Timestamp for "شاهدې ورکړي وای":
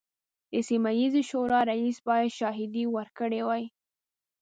2.39-3.63